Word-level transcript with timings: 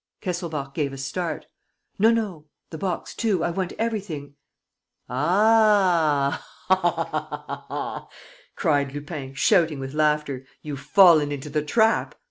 ."Kesselbach 0.23 0.73
gave 0.73 0.93
a 0.93 0.97
start: 0.97 1.45
"No, 1.99 2.09
no... 2.09 2.45
the 2.71 2.77
box, 2.79 3.13
too.... 3.13 3.43
I 3.43 3.51
want 3.51 3.73
everything...." 3.77 4.33
"Ah," 5.09 6.43
cried 8.55 8.93
Lupin, 8.95 9.35
shouting 9.35 9.79
with 9.79 9.93
laughter, 9.93 10.43
"you've 10.63 10.79
fallen 10.79 11.31
into 11.31 11.51
the 11.51 11.61
trap!.. 11.61 12.15